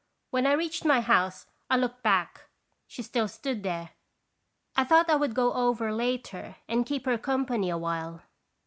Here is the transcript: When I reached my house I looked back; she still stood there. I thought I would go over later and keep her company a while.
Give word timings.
When 0.31 0.47
I 0.47 0.53
reached 0.53 0.83
my 0.83 0.99
house 0.99 1.45
I 1.69 1.77
looked 1.77 2.01
back; 2.01 2.49
she 2.87 3.03
still 3.03 3.27
stood 3.27 3.61
there. 3.61 3.91
I 4.75 4.83
thought 4.83 5.11
I 5.11 5.15
would 5.15 5.35
go 5.35 5.53
over 5.53 5.93
later 5.93 6.55
and 6.67 6.87
keep 6.87 7.05
her 7.05 7.19
company 7.19 7.69
a 7.69 7.77
while. 7.77 8.23